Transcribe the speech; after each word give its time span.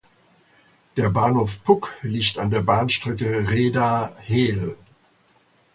Der 0.97 1.09
Bahnhof 1.11 1.63
Puck 1.63 1.95
liegt 2.01 2.39
an 2.39 2.49
der 2.49 2.63
Bahnstrecke 2.63 3.51
Reda–Hel. 3.51 4.75